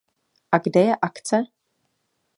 [0.51, 1.43] A kde je akce?